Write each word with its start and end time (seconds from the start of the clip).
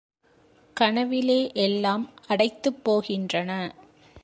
கனவிலே 0.77 1.51
எல்லாம் 1.53 2.09
அடைத்துப் 2.27 2.89
போகின்றன. 2.89 3.51